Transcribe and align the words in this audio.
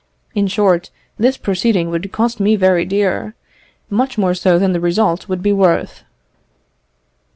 In 0.33 0.47
short, 0.47 0.89
this 1.19 1.37
proceeding 1.37 1.91
would 1.91 2.11
cost 2.11 2.39
me 2.39 2.55
very 2.55 2.85
dear, 2.85 3.35
much 3.87 4.17
more 4.17 4.33
so 4.33 4.57
than 4.57 4.73
the 4.73 4.79
result 4.79 5.29
would 5.29 5.43
be 5.43 5.53
worth." 5.53 6.03